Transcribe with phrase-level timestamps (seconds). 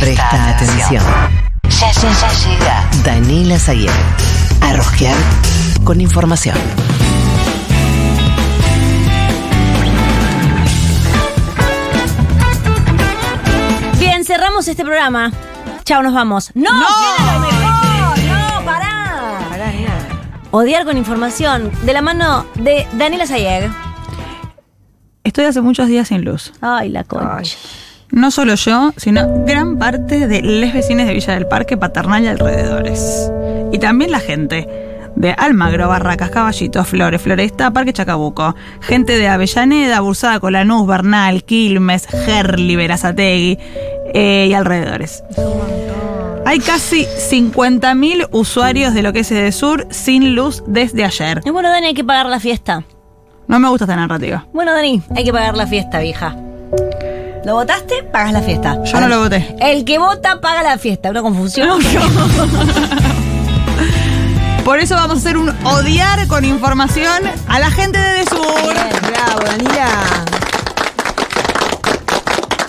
[0.00, 1.04] Presta atención.
[1.68, 2.90] Ya, ya, ya llega.
[3.04, 3.90] Daniela Zaguer.
[4.62, 5.14] A rosquear
[5.84, 6.56] con información.
[13.98, 15.32] Bien, cerramos este programa.
[15.84, 16.50] Chao, nos vamos.
[16.54, 16.72] ¡No!
[16.72, 16.86] ¡No!
[16.86, 18.18] queda lo mejor!
[18.24, 19.48] ¡No, pará!
[20.50, 21.70] Odiar con información.
[21.84, 23.70] De la mano de Daniela Sayeg.
[25.24, 26.54] Estoy hace muchos días sin luz.
[26.62, 27.58] Ay, la concha.
[28.12, 32.26] No solo yo, sino gran parte de les vecinos de Villa del Parque, Paternal y
[32.26, 33.30] alrededores.
[33.72, 34.66] Y también la gente
[35.14, 38.54] de Almagro, Barracas, Caballitos, Flores, Floresta, Parque Chacabuco.
[38.80, 43.58] Gente de Avellaneda, Bursada, Colanús, Bernal, Quilmes, Gerli, Verazategui
[44.12, 45.22] eh, y alrededores.
[46.46, 51.42] Hay casi 50.000 usuarios de lo que es Edesur sin luz desde ayer.
[51.44, 52.82] Y bueno, Dani, hay que pagar la fiesta.
[53.46, 54.46] No me gusta esta narrativa.
[54.52, 56.36] Bueno, Dani, hay que pagar la fiesta, vieja.
[57.44, 58.02] ¿Lo votaste?
[58.12, 58.82] Pagas la fiesta.
[58.84, 59.56] Yo no lo voté.
[59.60, 61.10] El que vota paga la fiesta.
[61.10, 61.80] Una confusión.
[64.64, 68.74] Por eso vamos a hacer un odiar con información a la gente de Edesur.
[69.08, 69.88] Bravo, Danila.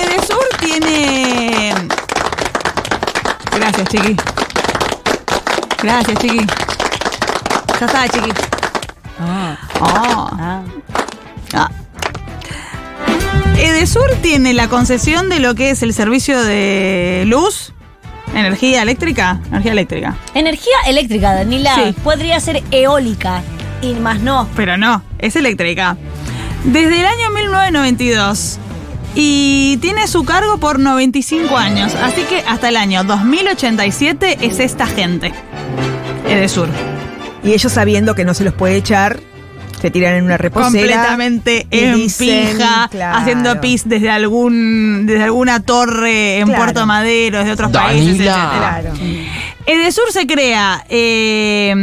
[0.00, 1.74] Edesur tiene.
[3.56, 4.16] Gracias, chiqui.
[5.82, 6.46] Gracias, chiqui.
[7.80, 8.30] Ya está, chiqui.
[9.20, 10.28] Ah, Oh.
[10.38, 10.62] ah.
[11.54, 11.68] Ah.
[13.62, 17.72] Edesur tiene la concesión de lo que es el servicio de luz,
[18.34, 20.16] energía eléctrica, energía eléctrica.
[20.34, 21.76] Energía eléctrica, Danila.
[21.76, 21.94] Sí.
[22.02, 23.40] Podría ser eólica.
[23.80, 24.48] Y más no.
[24.56, 25.96] Pero no, es eléctrica.
[26.64, 28.58] Desde el año 1992.
[29.14, 31.94] Y tiene su cargo por 95 años.
[31.94, 35.32] Así que hasta el año 2087 es esta gente.
[36.28, 36.68] Edesur.
[37.44, 39.20] Y ellos sabiendo que no se los puede echar,
[39.82, 40.68] se tiran en una reposera.
[40.68, 43.18] Completamente en dicen, pija, claro.
[43.18, 46.62] haciendo pis desde algún desde alguna torre en Claro.
[46.62, 48.78] Puerto Madero, desde otros países, etcétera.
[48.80, 48.92] Claro.
[49.66, 51.74] Edesur se crea eh,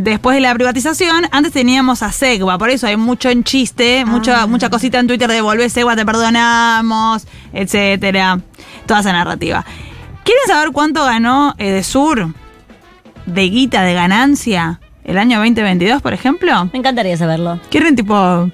[0.00, 1.26] después de la privatización.
[1.32, 5.28] Antes teníamos a Segua, por eso hay mucho en chiste, mucha, mucha cosita en Twitter
[5.28, 8.38] de volver Segua, te perdonamos, etcétera.
[8.86, 9.64] Toda esa narrativa.
[10.22, 12.32] ¿Quieren saber cuánto ganó Edesur
[13.26, 16.68] de guita, de ganancia, el año 2022, por ejemplo?
[16.72, 17.60] Me encantaría saberlo.
[17.70, 18.50] ¿Quieren tipo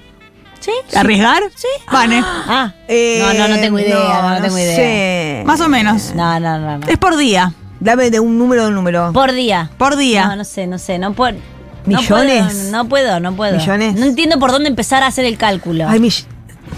[0.59, 0.71] ¿Sí?
[0.95, 1.43] arriesgar?
[1.55, 1.67] Sí.
[1.91, 2.21] Vale.
[2.23, 2.73] Ah.
[2.87, 4.21] Eh, no, no, no tengo idea.
[4.21, 4.75] No, no tengo idea.
[4.75, 5.43] sé.
[5.45, 6.13] Más o menos.
[6.15, 6.77] No, no, no.
[6.79, 6.87] no.
[6.87, 7.53] Es por día.
[7.79, 9.11] Dame de un número a un número.
[9.13, 9.69] Por día.
[9.77, 10.27] Por día.
[10.27, 10.97] No, no sé, no sé.
[10.97, 11.37] No puedo.
[11.85, 12.69] ¿Millones?
[12.71, 13.55] No puedo, no puedo.
[13.57, 13.95] ¿Millones?
[13.95, 15.87] No entiendo por dónde empezar a hacer el cálculo.
[15.87, 16.25] Ay, mill-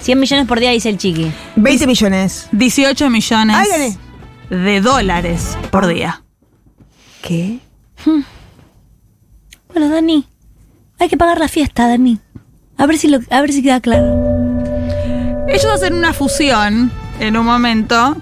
[0.01, 1.31] 100 millones por día dice el chiqui.
[1.55, 2.47] 20 millones.
[2.51, 3.97] 18 millones Ay,
[4.49, 6.21] de dólares por día.
[7.23, 7.59] ¿Qué?
[9.71, 10.25] Bueno, Dani,
[10.97, 12.19] hay que pagar la fiesta, Dani.
[12.77, 14.65] A ver si lo, a ver si queda claro.
[15.47, 18.15] Ellos hacen una fusión en un momento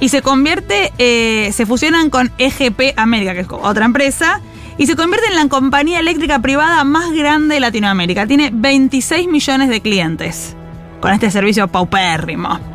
[0.00, 4.40] y se convierte, eh, se fusionan con EGP América, que es otra empresa,
[4.76, 8.26] y se convierte en la compañía eléctrica privada más grande de Latinoamérica.
[8.26, 10.54] Tiene 26 millones de clientes
[11.00, 12.73] con este servicio paupérrimo.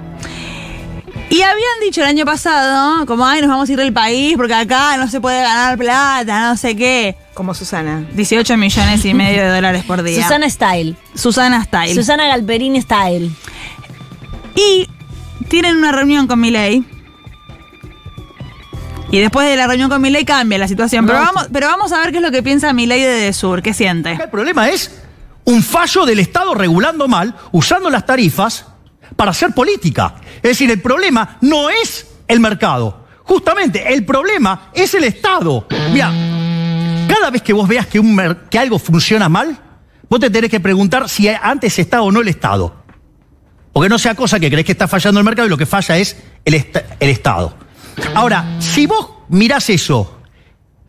[1.31, 4.56] Y habían dicho el año pasado, como, ay, nos vamos a ir del país porque
[4.56, 7.16] acá no se puede ganar plata, no sé qué.
[7.35, 8.03] Como Susana.
[8.13, 10.23] 18 millones y medio de dólares por día.
[10.23, 10.95] Susana Style.
[11.13, 11.94] Susana Style.
[11.94, 13.29] Susana Galperín Style.
[14.56, 14.89] Y
[15.50, 16.84] tienen una reunión con Milei.
[19.12, 21.06] Y después de la reunión con Milei cambia la situación.
[21.06, 23.62] Pero vamos, pero vamos a ver qué es lo que piensa Milei de Desur.
[23.62, 24.13] ¿Qué siente?
[24.13, 25.00] El problema es
[25.45, 28.66] un fallo del Estado regulando mal, usando las tarifas
[29.15, 30.15] para hacer política.
[30.37, 33.05] Es decir, el problema no es el mercado.
[33.23, 35.67] Justamente, el problema es el Estado.
[35.91, 36.11] Mira,
[37.07, 39.57] cada vez que vos veas que, un que algo funciona mal,
[40.09, 42.75] vos te tenés que preguntar si antes está o no el Estado.
[43.71, 45.97] Porque no sea cosa que crees que está fallando el mercado y lo que falla
[45.97, 46.55] es el,
[46.99, 47.55] el Estado.
[48.15, 50.19] Ahora, si vos mirás eso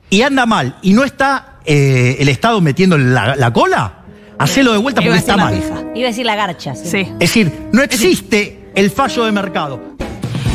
[0.08, 3.99] y anda mal y no está eh, el Estado metiendo la, la cola,
[4.40, 5.54] hacelo de vuelta porque está la mal.
[5.94, 6.74] Iba a decir la garcha.
[6.74, 6.88] sí.
[6.90, 6.98] Sí.
[6.98, 9.80] Es decir, no existe el fallo de mercado.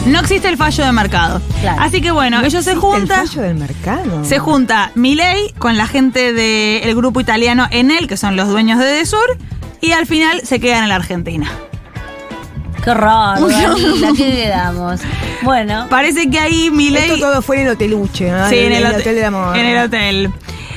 [0.07, 1.41] No existe el fallo de mercado.
[1.61, 1.81] Claro.
[1.81, 3.21] Así que bueno, ellos se ¿Existe juntan.
[3.21, 4.25] El fallo del mercado.
[4.25, 8.85] Se junta Milei con la gente del grupo italiano Enel, que son los dueños de
[8.85, 9.37] Desur,
[9.81, 11.49] y al final se quedan en la Argentina.
[12.83, 14.99] Qué raro, Danila, ¿qué quedamos?
[15.41, 17.09] Bueno, Parece que ahí Milei.
[17.13, 18.47] Esto todo fue en el hoteluche, ¿no?
[18.47, 19.57] Sí, en el, hotel, hotel del amor.
[19.57, 20.31] En el hotel.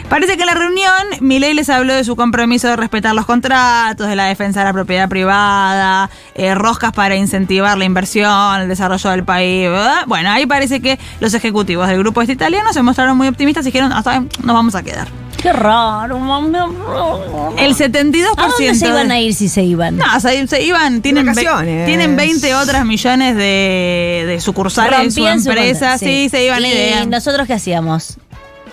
[0.09, 4.09] Parece que en la reunión Milei les habló de su compromiso de respetar los contratos,
[4.09, 9.11] de la defensa de la propiedad privada, eh, roscas para incentivar la inversión, el desarrollo
[9.11, 9.69] del país.
[9.69, 10.05] ¿verdad?
[10.07, 13.69] Bueno, ahí parece que los ejecutivos del grupo este italiano se mostraron muy optimistas y
[13.69, 15.09] dijeron, hasta ahí nos vamos a quedar.
[15.43, 16.57] Qué raro, mami.
[17.59, 19.97] El 72% ¿A dónde se iban a ir si se iban?
[19.99, 25.27] No, se, se iban, tienen, ve- tienen 20 otras millones de, de sucursales en su
[25.29, 25.97] empresa.
[25.99, 26.29] sí.
[26.31, 27.05] se iban ¿Y idea.
[27.07, 28.19] nosotros qué hacíamos?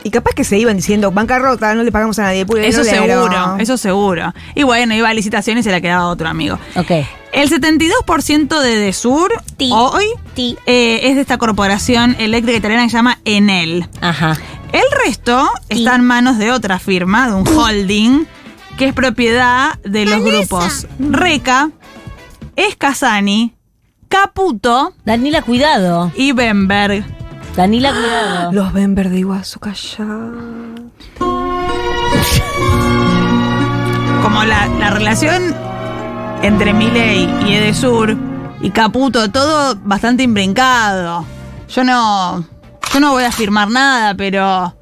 [0.06, 2.46] Y capaz que se iban diciendo, bancarrota, no le pagamos a nadie.
[2.46, 3.24] puro Eso dinero".
[3.24, 4.34] seguro, eso seguro.
[4.54, 6.60] Y bueno, iba a licitación y se la quedaba otro amigo.
[6.76, 6.92] Ok.
[7.34, 9.72] El 72% de Desur Ti.
[9.74, 10.06] hoy
[10.36, 10.58] Ti.
[10.68, 13.90] eh, es de esta corporación eléctrica italiana que se llama Enel.
[14.00, 14.38] Ajá.
[14.72, 15.80] El resto Ti.
[15.80, 18.26] está en manos de otra firma, de un holding,
[18.78, 21.72] que es propiedad de los grupos Reca,
[22.56, 23.54] Escasani,
[24.08, 26.12] Caputo Danila, cuidado.
[26.16, 27.04] y Bemberg.
[27.56, 28.52] Danila, cuidado.
[28.52, 29.20] Los ven verde
[29.60, 30.06] calla.
[34.22, 35.56] Como la, la relación
[36.42, 38.18] entre Milei y Edesur
[38.62, 41.26] y Caputo, todo bastante imbrincado.
[41.70, 42.46] Yo no,
[42.94, 44.76] yo no voy a afirmar nada, pero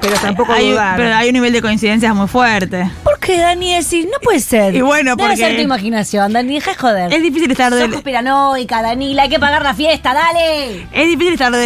[0.00, 0.96] Pero tampoco hay, dudar.
[0.96, 2.90] pero hay un nivel de coincidencias muy fuerte.
[3.02, 3.74] ¿Por qué, Dani?
[3.74, 4.74] Decir, no puede ser.
[4.74, 6.54] Y bueno, Debe porque- ser tu imaginación, Dani.
[6.54, 7.12] Deja de joder.
[7.12, 9.22] Es difícil estar Sos de, conspiranoica, Danila.
[9.24, 10.86] Hay que pagar la fiesta, dale.
[10.92, 11.58] es difícil estar de,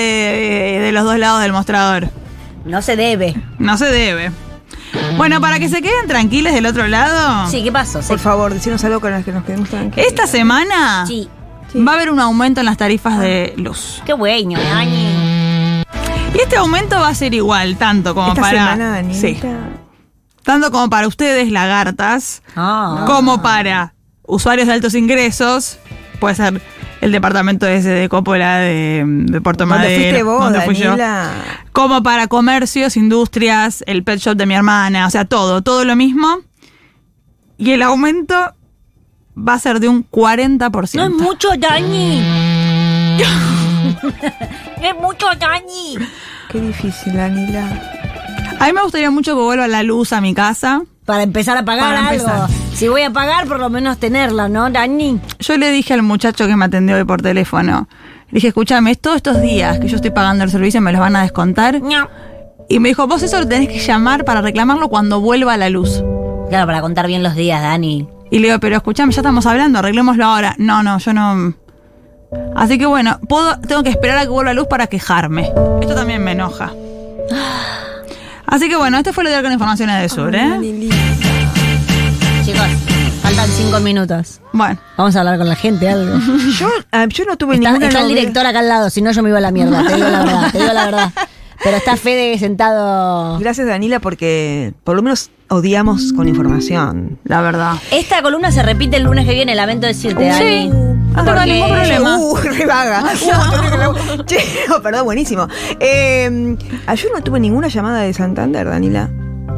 [0.82, 2.08] de los dos lados del mostrador.
[2.64, 3.34] No se debe.
[3.58, 4.30] No se debe.
[5.16, 8.00] Bueno, para que se queden tranquilos del otro lado, Sí, ¿qué pasó?
[8.02, 10.06] Se- Por favor, decinos algo con las que nos quedemos tranquilos.
[10.06, 11.28] esta semana Sí.
[11.76, 14.02] va a haber un aumento en las tarifas de luz.
[14.06, 15.84] Qué bueno, Dani.
[16.34, 18.74] Y este aumento va a ser igual, tanto como Esta para.
[18.76, 19.38] semana, sí,
[20.48, 23.04] tanto como para ustedes, lagartas, Ah.
[23.06, 23.92] como para
[24.22, 25.78] usuarios de altos ingresos.
[26.20, 26.62] Puede ser
[27.02, 30.00] el departamento ese de Coppola de, de Puerto ¿Dónde Madero.
[30.00, 30.96] fuiste vos, donde fui yo.
[31.72, 35.94] Como para comercios, industrias, el pet shop de mi hermana, o sea, todo, todo lo
[35.96, 36.38] mismo.
[37.58, 38.34] Y el aumento
[39.36, 40.94] va a ser de un 40%.
[40.96, 42.22] No es mucho, Dani.
[44.82, 45.98] es mucho, Dani.
[46.50, 47.97] Qué difícil, Daniela.
[48.60, 50.82] A mí me gustaría mucho que vuelva la luz a mi casa.
[51.04, 52.24] Para empezar a pagar Para algo.
[52.28, 52.48] empezar.
[52.74, 55.20] Si voy a pagar, por lo menos tenerla, ¿no, Dani?
[55.38, 57.88] Yo le dije al muchacho que me atendió hoy por teléfono,
[58.30, 61.16] le dije, escúchame, todos estos días que yo estoy pagando el servicio me los van
[61.16, 61.80] a descontar.
[61.80, 62.08] No.
[62.68, 66.02] Y me dijo, vos eso lo tenés que llamar para reclamarlo cuando vuelva la luz.
[66.50, 68.06] Claro, para contar bien los días, Dani.
[68.30, 70.54] Y le digo, pero escúchame, ya estamos hablando, arreglémoslo ahora.
[70.58, 71.54] No, no, yo no.
[72.54, 75.50] Así que bueno, puedo, tengo que esperar a que vuelva la luz para quejarme.
[75.80, 76.70] Esto también me enoja.
[78.50, 80.58] Así que bueno, este fue lo de con informaciones de sur, ¿eh?
[82.44, 82.66] Chicos,
[83.22, 84.40] faltan cinco minutos.
[84.54, 86.18] Bueno, Vamos a hablar con la gente, algo.
[86.58, 89.12] Yo, ah, yo no tuve Está, ninguna está el director acá al lado, si no
[89.12, 91.12] yo me iba a la mierda, te digo la verdad, te digo la verdad.
[91.62, 93.38] Pero está Fede sentado.
[93.38, 97.18] Gracias, Danila, porque por lo menos odiamos con información.
[97.24, 97.74] la verdad.
[97.90, 100.68] Esta columna se repite el lunes que viene, lamento decirte, Dani.
[100.68, 102.18] no tengo ningún problema.
[102.18, 103.04] Uh, re vaga.
[103.04, 104.38] Uh, che,
[104.74, 105.48] oh, perdón, buenísimo.
[105.80, 106.56] Eh,
[106.86, 109.10] ah, yo no tuve ninguna llamada de Santander, Danila.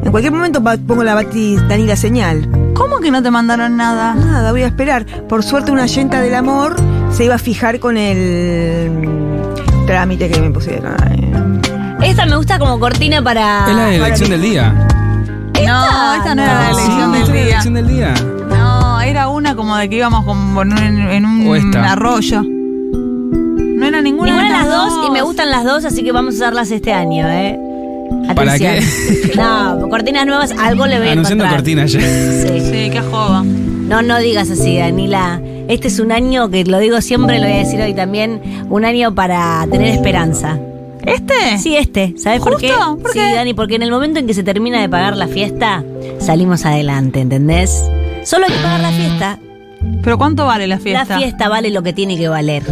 [0.02, 2.48] En cualquier momento pongo la Bati Danila señal.
[2.74, 4.14] ¿Cómo que no te mandaron nada?
[4.14, 5.04] Nada, voy a esperar.
[5.28, 6.76] Por suerte, una yenta del amor
[7.12, 8.90] se iba a fijar con el
[9.86, 10.94] trámite que me pusieron.
[11.02, 11.79] Ay.
[12.02, 13.66] Esta me gusta como cortina para.
[13.68, 14.72] Es la elección del día.
[15.66, 17.42] No, esta no era la elección Sí, del día.
[17.44, 18.14] elección del día.
[18.48, 21.92] No, era una como de que íbamos como en un, en un esta.
[21.92, 22.42] arroyo.
[22.42, 26.34] No era ninguna, Ninguna de las dos y me gustan las dos, así que vamos
[26.34, 27.58] a usarlas este año, ¿eh?
[28.34, 29.34] ¿Para Atención.
[29.36, 31.60] No, cortinas nuevas, algo le voy a Anunciando encontrar.
[31.62, 32.00] cortina ya.
[32.00, 32.60] Sí.
[32.60, 33.42] Sí, qué joda.
[33.44, 35.40] No, no digas así, Danila.
[35.68, 38.84] Este es un año que lo digo siempre, lo voy a decir hoy también, un
[38.84, 40.58] año para tener esperanza.
[41.04, 41.58] ¿Este?
[41.58, 42.14] Sí, este.
[42.16, 42.72] ¿Sabes por qué?
[43.00, 43.34] ¿Por sí, qué?
[43.34, 45.84] Dani, porque en el momento en que se termina de pagar la fiesta,
[46.18, 47.84] salimos adelante, ¿entendés?
[48.24, 49.38] Solo hay que pagar la fiesta.
[50.02, 51.14] ¿Pero cuánto vale la fiesta?
[51.14, 52.62] La fiesta vale lo que tiene que valer.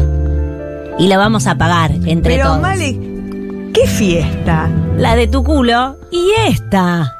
[0.98, 2.60] Y la vamos a pagar entre Pero, todos.
[2.60, 2.98] Male,
[3.72, 4.68] ¿qué fiesta?
[4.96, 7.17] La de tu culo y esta.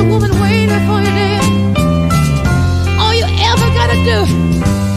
[0.00, 1.44] A woman waiting for you there.
[2.98, 4.24] All you ever gotta do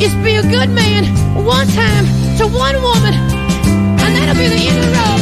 [0.01, 1.03] is be a good man
[1.43, 2.05] one time
[2.37, 5.21] to one woman, and that'll be the end of the road.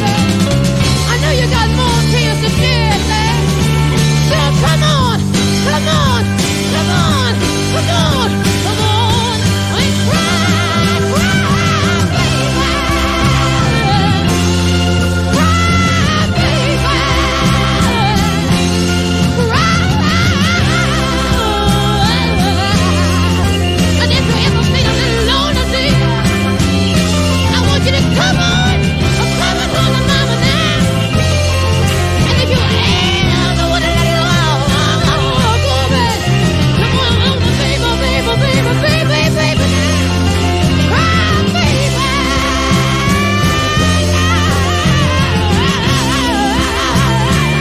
[1.10, 3.42] I know you got more tears to shed, man.
[4.30, 4.90] So come on.